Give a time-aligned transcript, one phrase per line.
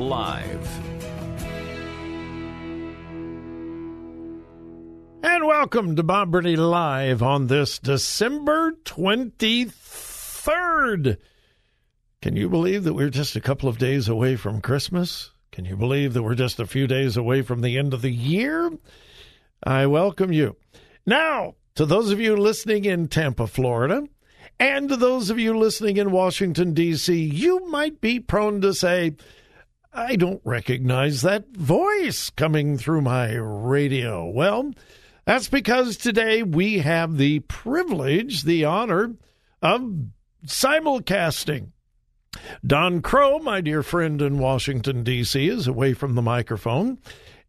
[0.00, 0.66] Live.
[5.22, 11.18] And welcome to Bob Burney Live on this December 23rd.
[12.22, 15.32] Can you believe that we're just a couple of days away from Christmas?
[15.52, 18.10] Can you believe that we're just a few days away from the end of the
[18.10, 18.72] year?
[19.62, 20.56] I welcome you.
[21.04, 24.04] Now, to those of you listening in Tampa, Florida,
[24.58, 29.12] and to those of you listening in Washington, D.C., you might be prone to say,
[29.92, 34.28] I don't recognize that voice coming through my radio.
[34.28, 34.72] Well,
[35.24, 39.16] that's because today we have the privilege, the honor
[39.60, 39.92] of
[40.46, 41.70] simulcasting.
[42.64, 46.98] Don Kroah, my dear friend in Washington, D.C., is away from the microphone.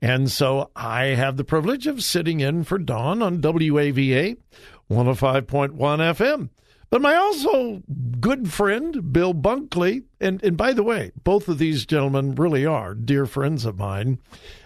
[0.01, 4.37] And so I have the privilege of sitting in for Don on WAVA
[4.89, 6.49] 105.1 FM.
[6.91, 7.81] But my also
[8.19, 12.93] good friend, Bill Bunkley, and, and by the way, both of these gentlemen really are
[12.93, 14.19] dear friends of mine.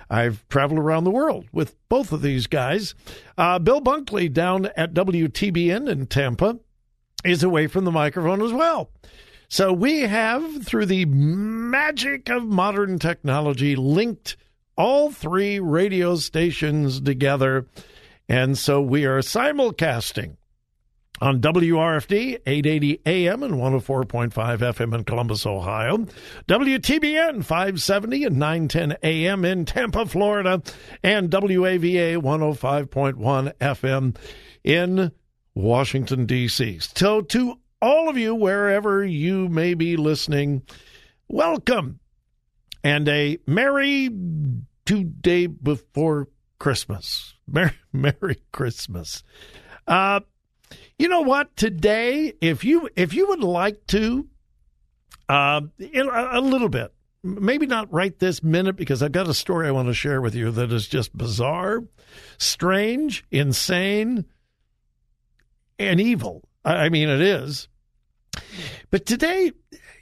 [0.10, 2.96] I've traveled around the world with both of these guys.
[3.38, 6.58] Uh, Bill Bunkley down at WTBN in Tampa
[7.24, 8.90] is away from the microphone as well.
[9.48, 14.36] So we have, through the magic of modern technology, linked
[14.76, 17.68] all three radio stations together.
[18.28, 20.38] And so we are simulcasting
[21.22, 26.06] on WRFD 880 AM and 104.5 FM in Columbus, Ohio,
[26.48, 30.62] WTBN 570 and 910 AM in Tampa, Florida,
[31.04, 34.18] and WAVA 105.1 FM
[34.64, 35.12] in
[35.54, 36.80] Washington, D.C.
[36.80, 40.64] So to all of you, wherever you may be listening,
[41.28, 42.00] welcome
[42.84, 44.10] and a merry
[44.86, 46.28] two day before
[46.60, 47.34] Christmas.
[47.48, 49.24] Merry, Merry Christmas.
[49.88, 50.20] Uh,
[50.98, 51.56] you know what?
[51.56, 54.28] Today, if you if you would like to,
[55.28, 59.72] uh, a, little bit, maybe not right this minute because I've got a story I
[59.72, 61.84] want to share with you that is just bizarre,
[62.38, 64.26] strange, insane,
[65.78, 66.48] and evil.
[66.64, 67.68] I mean, it is.
[68.90, 69.52] But today,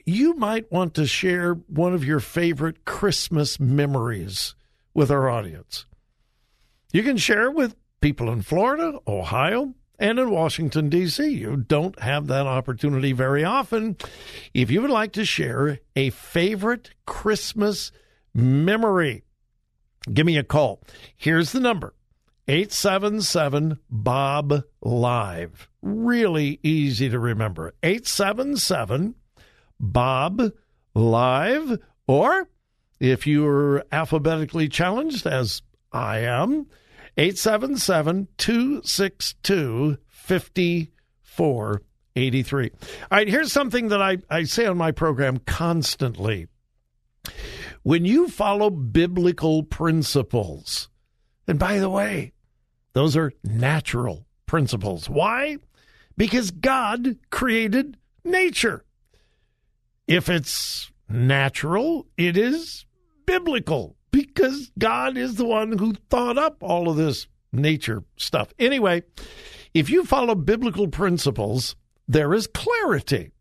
[0.06, 4.56] you might want to share one of your favorite Christmas memories
[4.94, 5.86] with our audience.
[6.92, 11.26] You can share with people in Florida, Ohio, and in Washington, D.C.
[11.30, 13.96] You don't have that opportunity very often.
[14.54, 17.94] If you would like to share a favorite Christmas
[18.34, 19.24] memory,
[20.12, 20.82] give me a call.
[21.16, 21.94] Here's the number
[22.50, 25.70] 877 Bob Live.
[25.82, 27.74] Really easy to remember.
[27.82, 29.16] 877
[29.80, 30.52] Bob
[30.94, 31.80] Live.
[32.08, 32.50] Or
[33.00, 35.62] if you're alphabetically challenged, as
[35.94, 36.68] I am,
[37.18, 42.72] 877 262 5483.
[42.72, 42.80] All
[43.12, 46.48] right, here's something that I, I say on my program constantly.
[47.84, 50.88] When you follow biblical principles,
[51.48, 52.32] and by the way,
[52.94, 55.10] those are natural principles.
[55.10, 55.58] Why?
[56.18, 58.84] because God created nature.
[60.08, 62.86] If it's natural, it is
[63.26, 63.96] biblical
[64.34, 68.54] because God is the one who thought up all of this nature stuff.
[68.58, 69.04] Anyway,
[69.74, 71.76] if you follow biblical principles,
[72.08, 73.32] there is clarity.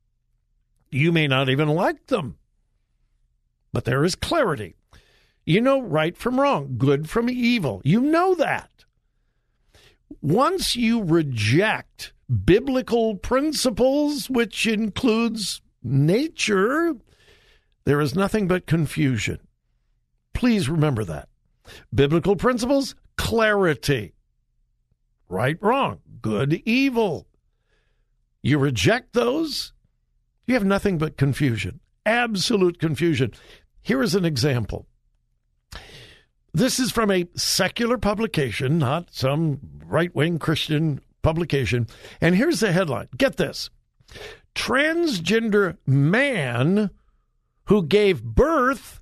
[0.90, 2.36] You may not even like them,
[3.72, 4.74] but there is clarity.
[5.44, 7.80] You know right from wrong, good from evil.
[7.84, 8.70] You know that.
[10.20, 12.12] Once you reject
[12.44, 16.94] biblical principles, which includes nature,
[17.84, 19.40] there is nothing but confusion.
[20.42, 21.28] Please remember that.
[21.94, 24.12] Biblical principles, clarity.
[25.28, 27.28] Right, wrong, good, evil.
[28.42, 29.72] You reject those,
[30.44, 33.32] you have nothing but confusion, absolute confusion.
[33.82, 34.88] Here is an example.
[36.52, 41.86] This is from a secular publication, not some right wing Christian publication.
[42.20, 43.70] And here's the headline get this
[44.56, 46.90] Transgender man
[47.66, 49.01] who gave birth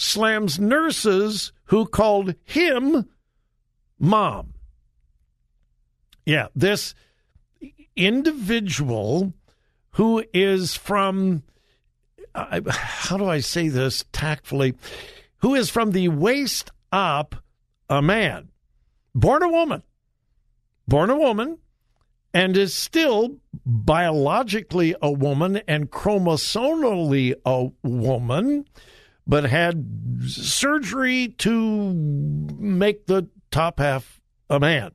[0.00, 3.06] slams nurses who called him
[3.98, 4.54] mom.
[6.24, 6.94] Yeah, this
[7.94, 9.34] individual
[9.92, 11.42] who is from,
[12.34, 14.74] how do I say this tactfully,
[15.38, 17.34] who is from the waist up
[17.90, 18.48] a man,
[19.14, 19.82] born a woman,
[20.88, 21.58] born a woman,
[22.32, 23.36] and is still
[23.66, 28.64] biologically a woman and chromosomally a woman,
[29.30, 29.86] but had
[30.26, 34.90] surgery to make the top half a man.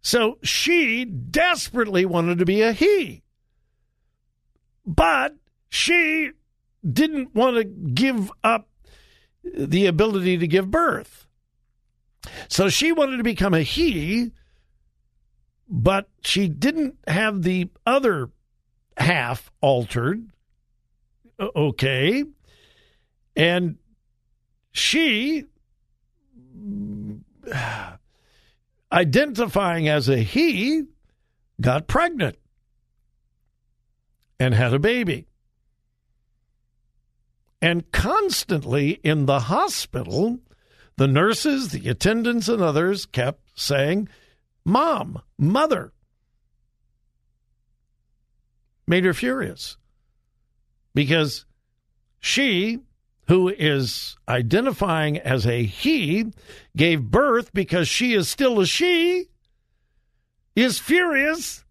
[0.00, 3.22] So she desperately wanted to be a he.
[4.84, 5.36] But
[5.68, 6.32] she
[6.92, 8.68] didn't want to give up
[9.44, 11.28] the ability to give birth.
[12.48, 14.32] So she wanted to become a he,
[15.68, 18.30] but she didn't have the other
[18.96, 20.32] half altered.
[21.38, 22.24] Okay.
[23.38, 23.76] And
[24.72, 25.44] she,
[28.92, 30.82] identifying as a he,
[31.60, 32.36] got pregnant
[34.40, 35.28] and had a baby.
[37.62, 40.40] And constantly in the hospital,
[40.96, 44.08] the nurses, the attendants, and others kept saying,
[44.64, 45.92] Mom, mother.
[48.86, 49.76] Made her furious
[50.94, 51.44] because
[52.18, 52.80] she,
[53.28, 56.26] who is identifying as a he,
[56.76, 59.26] gave birth because she is still a she,
[60.56, 61.64] is furious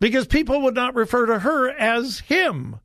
[0.00, 2.80] because people would not refer to her as him.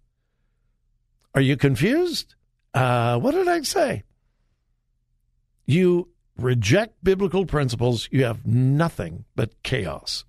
[1.33, 2.35] Are you confused?
[2.73, 4.03] Uh, what did I say?
[5.65, 10.25] You reject biblical principles, you have nothing but chaos.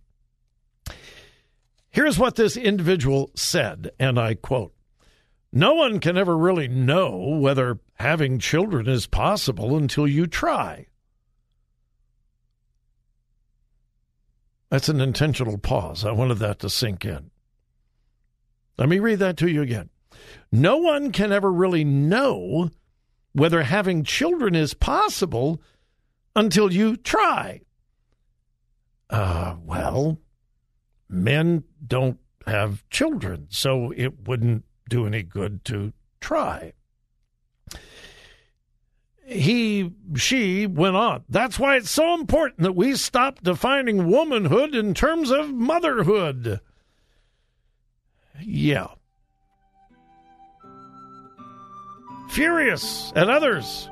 [1.91, 4.73] Here's what this individual said, and I quote
[5.53, 10.87] No one can ever really know whether having children is possible until you try.
[14.71, 16.07] That's an intentional pause.
[16.07, 17.31] I wanted that to sink in.
[18.79, 19.91] Let me read that to you again.
[20.51, 22.71] No one can ever really know
[23.33, 25.61] whether having children is possible
[26.35, 27.61] until you try.
[29.11, 30.19] Uh, well,
[31.11, 36.75] men don't have children, so it wouldn't do any good to try.
[39.25, 41.25] He, she went on.
[41.29, 46.61] That's why it's so important that we stop defining womanhood in terms of motherhood.
[48.41, 48.89] Yeah.
[52.29, 53.89] Furious and others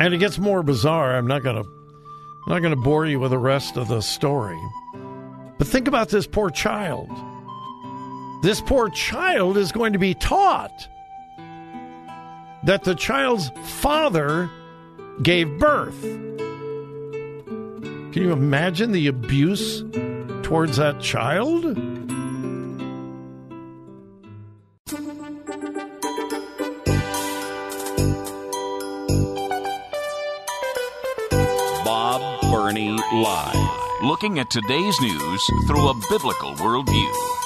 [0.00, 1.16] and it gets more bizarre.
[1.16, 1.68] I'm not going to
[2.46, 4.58] I'm not going to bore you with the rest of the story.
[5.56, 7.08] But think about this poor child.
[8.44, 10.86] This poor child is going to be taught
[12.62, 14.50] that the child's father
[15.22, 15.98] gave birth.
[18.12, 19.82] Can you imagine the abuse
[20.42, 21.74] towards that child?
[31.82, 33.56] Bob Burney Live.
[34.02, 37.43] Looking at today's news through a biblical worldview.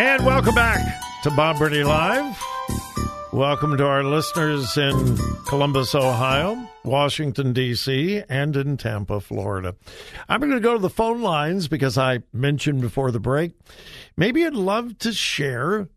[0.00, 2.40] And welcome back to Bob Burney Live.
[3.32, 9.74] Welcome to our listeners in Columbus, Ohio, Washington, D.C., and in Tampa, Florida.
[10.28, 13.52] I'm going to go to the phone lines because I mentioned before the break.
[14.16, 15.88] Maybe you'd love to share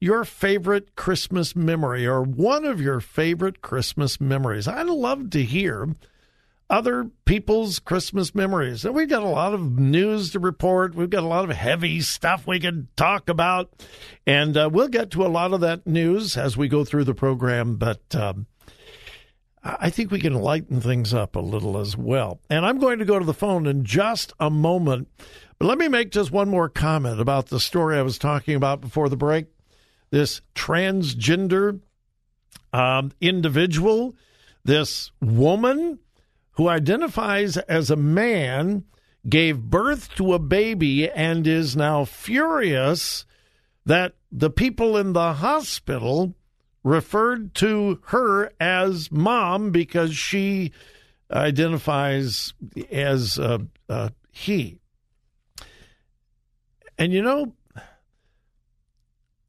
[0.00, 4.68] your favorite Christmas memory or one of your favorite Christmas memories?
[4.68, 5.94] I'd love to hear
[6.68, 8.84] other people's Christmas memories.
[8.84, 10.94] And we've got a lot of news to report.
[10.94, 13.70] We've got a lot of heavy stuff we can talk about.
[14.26, 17.14] And uh, we'll get to a lot of that news as we go through the
[17.14, 17.76] program.
[17.76, 18.46] But um,
[19.62, 22.40] I think we can lighten things up a little as well.
[22.50, 25.08] And I'm going to go to the phone in just a moment.
[25.58, 28.80] But let me make just one more comment about the story I was talking about
[28.80, 29.46] before the break.
[30.10, 31.80] This transgender
[32.72, 34.14] um, individual,
[34.64, 35.98] this woman
[36.52, 38.84] who identifies as a man,
[39.28, 43.26] gave birth to a baby, and is now furious
[43.84, 46.34] that the people in the hospital
[46.84, 50.72] referred to her as mom because she
[51.32, 52.54] identifies
[52.90, 53.58] as uh,
[53.88, 54.78] uh, he.
[56.96, 57.55] And you know,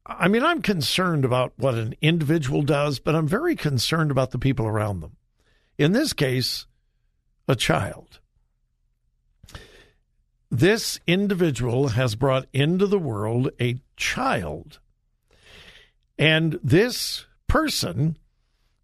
[0.08, 4.38] I mean, I'm concerned about what an individual does, but I'm very concerned about the
[4.38, 5.16] people around them.
[5.76, 6.66] In this case,
[7.46, 8.18] a child.
[10.50, 14.78] This individual has brought into the world a child.
[16.18, 18.16] And this person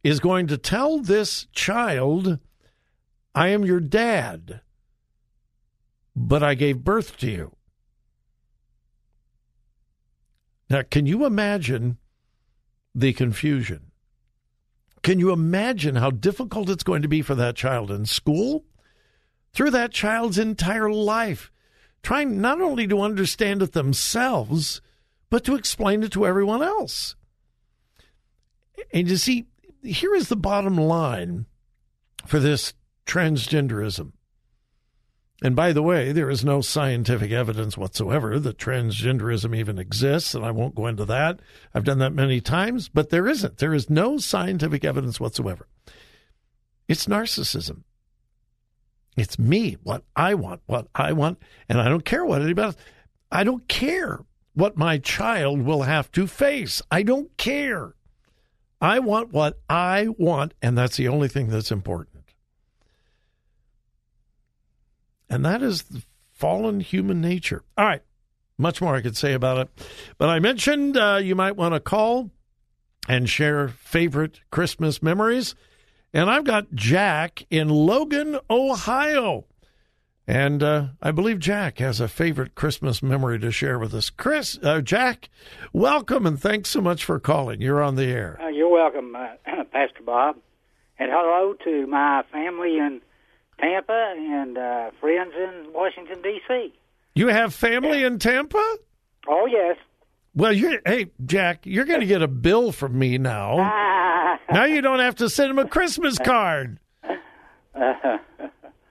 [0.02, 2.38] is going to tell this child,
[3.34, 4.60] I am your dad,
[6.14, 7.56] but I gave birth to you.
[10.70, 11.98] Now, can you imagine
[12.94, 13.90] the confusion?
[15.02, 18.64] Can you imagine how difficult it's going to be for that child in school?
[19.52, 21.52] Through that child's entire life,
[22.02, 24.80] trying not only to understand it themselves,
[25.30, 27.16] but to explain it to everyone else.
[28.92, 29.46] And you see,
[29.82, 31.46] here is the bottom line
[32.26, 32.72] for this
[33.06, 34.12] transgenderism.
[35.42, 40.44] And by the way, there is no scientific evidence whatsoever that transgenderism even exists, and
[40.44, 41.40] I won't go into that.
[41.74, 43.58] I've done that many times, but there isn't.
[43.58, 45.66] There is no scientific evidence whatsoever.
[46.88, 47.82] It's narcissism.
[49.16, 51.38] It's me, what I want, what I want,
[51.68, 52.76] and I don't care what anybody else.
[53.30, 54.20] I don't care
[54.54, 56.80] what my child will have to face.
[56.90, 57.94] I don't care.
[58.80, 62.13] I want what I want, and that's the only thing that's important.
[65.34, 65.82] And that is
[66.30, 67.64] fallen human nature.
[67.76, 68.02] All right.
[68.56, 69.88] Much more I could say about it.
[70.16, 72.30] But I mentioned uh, you might want to call
[73.08, 75.56] and share favorite Christmas memories.
[76.12, 79.46] And I've got Jack in Logan, Ohio.
[80.28, 84.10] And uh, I believe Jack has a favorite Christmas memory to share with us.
[84.10, 85.30] Chris, uh, Jack,
[85.72, 87.60] welcome and thanks so much for calling.
[87.60, 88.38] You're on the air.
[88.40, 89.34] Uh, you're welcome, uh,
[89.72, 90.36] Pastor Bob.
[90.96, 93.00] And hello to my family in
[93.60, 96.72] Tampa and uh, friends in Washington D.C.
[97.14, 98.76] You have family in Tampa?
[99.28, 99.76] Oh yes.
[100.34, 103.56] Well, you hey Jack, you're going to get a bill from me now.
[104.52, 106.78] now you don't have to send him a Christmas card.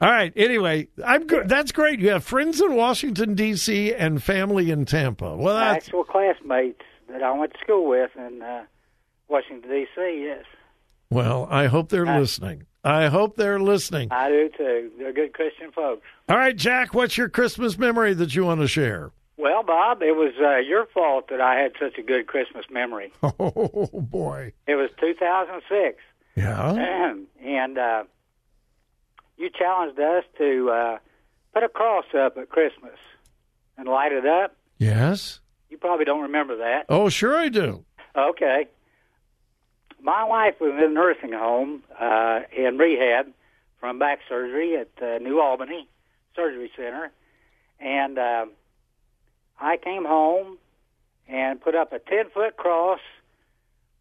[0.03, 0.33] All right.
[0.35, 1.47] Anyway, I'm good.
[1.47, 1.99] That's great.
[1.99, 3.93] You have friends in Washington D.C.
[3.93, 5.35] and family in Tampa.
[5.35, 8.63] Well, that's actual classmates that I went to school with in uh,
[9.27, 10.23] Washington D.C.
[10.25, 10.45] Yes.
[11.09, 12.65] Well, I hope they're uh, listening.
[12.83, 14.09] I hope they're listening.
[14.11, 14.91] I do too.
[14.97, 16.01] They're good Christian folks.
[16.27, 19.11] All right, Jack, what's your Christmas memory that you want to share?
[19.37, 23.11] Well, Bob, it was uh, your fault that I had such a good Christmas memory.
[23.23, 24.53] Oh, boy.
[24.67, 25.97] It was 2006.
[26.35, 27.15] Yeah.
[27.41, 28.03] and uh,
[29.37, 30.97] you challenged us to uh,
[31.53, 32.97] put a cross up at Christmas
[33.77, 34.55] and light it up.
[34.77, 35.39] Yes.
[35.69, 36.85] You probably don't remember that.
[36.89, 37.85] Oh, sure I do.
[38.15, 38.67] Okay
[40.03, 43.27] my wife was in a nursing home uh, in rehab
[43.79, 45.87] from back surgery at uh, New Albany
[46.35, 47.11] Surgery Center,
[47.79, 48.45] and uh,
[49.59, 50.57] I came home
[51.27, 52.99] and put up a ten foot cross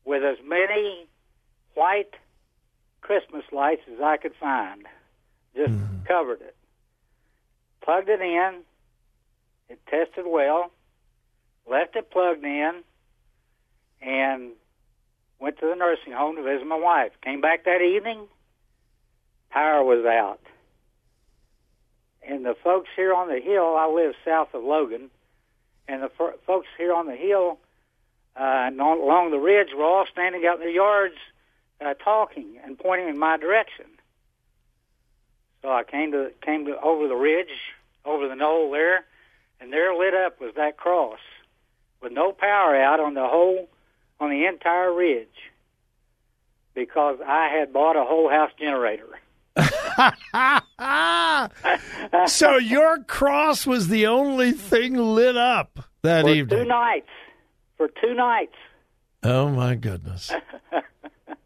[0.05, 1.07] with as many
[1.75, 2.15] white
[3.01, 4.87] Christmas lights as I could find.
[5.55, 6.05] Just mm.
[6.07, 6.57] covered it,
[7.83, 8.63] plugged it in.
[9.69, 10.73] It tested well.
[11.71, 12.83] Left it plugged in,
[14.01, 14.51] and
[15.43, 17.11] went to the nursing home to visit my wife.
[17.23, 18.29] Came back that evening,
[19.51, 20.41] power was out.
[22.23, 25.11] And the folks here on the hill, I live south of Logan,
[25.89, 27.59] and the f- folks here on the hill
[28.37, 31.17] uh, along the ridge were all standing out in their yards
[31.85, 33.87] uh, talking and pointing in my direction.
[35.61, 39.05] So I came to came to over the ridge, over the knoll there,
[39.61, 41.19] and there lit up was that cross
[42.01, 43.69] with no power out on the whole
[44.23, 45.29] on the entire ridge
[46.75, 49.09] because I had bought a whole house generator.
[52.27, 56.49] so your cross was the only thing lit up that evening.
[56.49, 56.65] for evening.
[56.65, 57.09] Two nights.
[57.77, 58.55] for two nights.
[59.23, 60.31] Oh my goodness!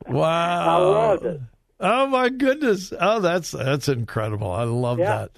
[0.08, 1.40] Wow, I loved it.
[1.80, 2.92] Oh my goodness!
[2.98, 4.52] Oh, that's that's incredible.
[4.52, 5.26] I love Yeah.
[5.26, 5.30] that.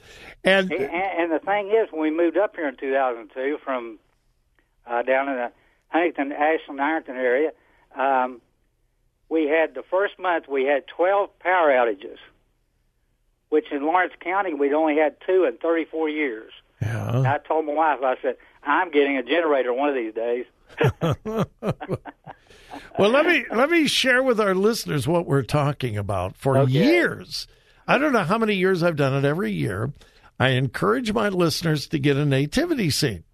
[0.44, 3.98] And And, and the thing is, when we moved up here in 2002 from
[4.86, 5.50] uh, down in the
[5.88, 7.50] Huntington, Ashland, Ironton area,
[7.96, 8.40] um,
[9.28, 12.18] we had the first month we had 12 power outages,
[13.50, 16.52] which in Lawrence County we'd only had two in 34 years.
[16.82, 20.46] yeah, I told my wife, I said, I'm getting a generator one of these days.
[22.98, 26.36] Well, let me let me share with our listeners what we're talking about.
[26.36, 26.72] For Okay.
[26.72, 27.46] years,
[27.86, 29.24] I don't know how many years I've done it.
[29.26, 29.92] Every year,
[30.38, 33.24] I encourage my listeners to get a nativity scene.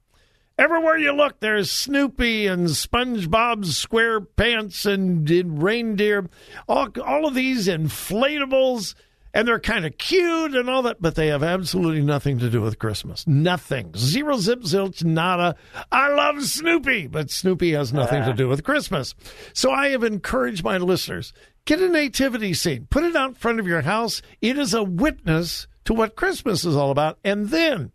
[0.57, 6.29] Everywhere you look, there's Snoopy and SpongeBob SquarePants and, and reindeer,
[6.69, 8.95] all all of these inflatables,
[9.33, 12.61] and they're kind of cute and all that, but they have absolutely nothing to do
[12.61, 13.27] with Christmas.
[13.27, 13.93] Nothing.
[13.97, 15.57] Zero zip zilch nada.
[15.91, 18.35] I love Snoopy, but Snoopy has nothing to ah.
[18.35, 19.17] do with Christmas.
[19.55, 21.33] So I have encouraged my listeners
[21.65, 24.23] get a nativity scene, put it out in front of your house.
[24.41, 27.93] It is a witness to what Christmas is all about, and then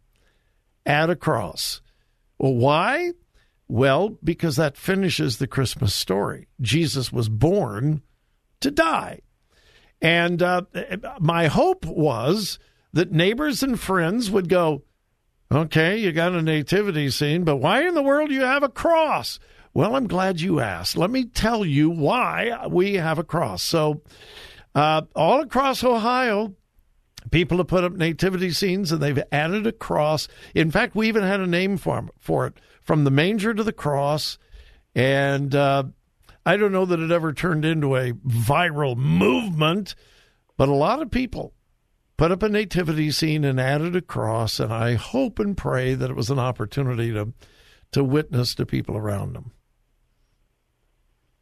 [0.85, 1.81] add a cross.
[2.39, 3.11] Well, why?
[3.67, 6.47] Well, because that finishes the Christmas story.
[6.59, 8.01] Jesus was born
[8.61, 9.21] to die.
[10.01, 10.63] And uh,
[11.19, 12.57] my hope was
[12.93, 14.83] that neighbors and friends would go,
[15.51, 18.69] okay, you got a nativity scene, but why in the world do you have a
[18.69, 19.39] cross?
[19.73, 20.97] Well, I'm glad you asked.
[20.97, 23.61] Let me tell you why we have a cross.
[23.61, 24.01] So,
[24.73, 26.55] uh, all across Ohio,
[27.31, 30.27] people have put up nativity scenes and they've added a cross.
[30.55, 33.73] In fact, we even had a name for, for it from the manger to the
[33.73, 34.37] cross.
[34.95, 35.83] And uh,
[36.45, 39.95] I don't know that it ever turned into a viral movement,
[40.57, 41.53] but a lot of people
[42.17, 44.59] put up a nativity scene and added a cross.
[44.59, 47.33] And I hope and pray that it was an opportunity to,
[47.91, 49.51] to witness to people around them.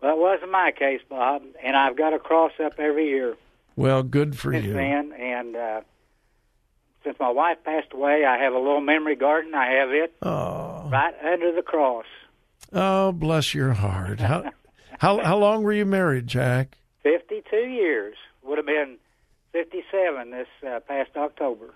[0.01, 3.36] Well, it wasn't my case, Bob, and I've got a cross up every year
[3.77, 4.74] Well, good for since you.
[4.74, 5.13] then.
[5.13, 5.81] And uh,
[7.06, 9.54] since my wife passed away, I have a little memory garden.
[9.56, 12.06] I have it Oh, right under the cross.
[12.73, 14.19] oh, bless your heart.
[14.19, 14.52] How,
[14.99, 16.80] how, how long were you married, Jack?
[17.04, 18.15] 52 years.
[18.43, 18.97] Would have been
[19.54, 21.73] 57 this uh, past October.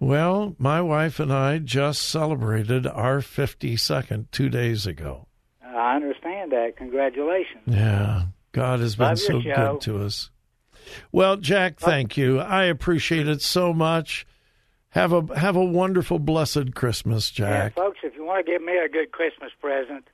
[0.00, 5.26] Well, my wife and I just celebrated our 52nd two days ago.
[5.64, 6.76] I understand that.
[6.76, 7.62] Congratulations.
[7.66, 9.72] Yeah, God has been so show.
[9.72, 10.30] good to us.
[11.12, 12.40] Well, Jack, thank you.
[12.40, 14.26] I appreciate it so much.
[14.90, 17.74] Have a have a wonderful, blessed Christmas, Jack.
[17.74, 20.06] folks, if you want to give me a good Christmas present,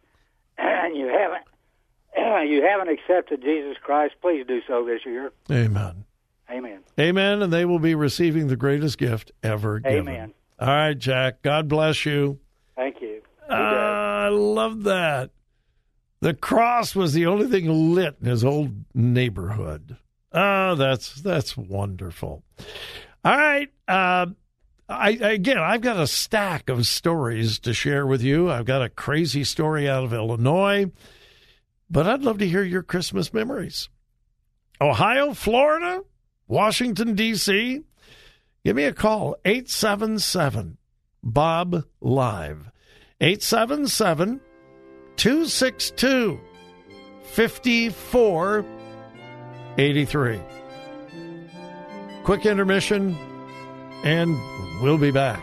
[0.57, 1.45] and you haven't,
[2.51, 5.33] you haven't accepted Jesus Christ, please do so this year.
[5.51, 6.05] Amen.
[6.51, 6.81] Amen.
[6.99, 7.43] Amen.
[7.43, 10.09] And they will be receiving the greatest gift ever given.
[10.09, 10.35] Amen.
[10.59, 11.43] All right, Jack.
[11.43, 12.39] God bless you.
[12.77, 13.23] Thank you.
[13.49, 15.31] Ah, I love that.
[16.21, 19.97] The cross was the only thing lit in his old neighborhood.
[20.33, 22.43] Oh, that's that's wonderful.
[23.25, 23.69] All right.
[23.89, 24.27] Uh,
[24.89, 28.51] I again, I've got a stack of stories to share with you.
[28.51, 30.91] I've got a crazy story out of Illinois,
[31.89, 33.89] but I'd love to hear your Christmas memories.
[34.81, 36.03] Ohio, Florida,
[36.49, 37.83] Washington D.C.
[38.65, 40.77] Give me a call 877
[41.23, 42.71] Bob Live.
[43.21, 44.41] 877
[45.17, 46.41] 262
[49.77, 50.41] 5483.
[52.25, 53.17] Quick intermission,
[54.05, 54.39] and
[54.83, 55.43] we'll be back.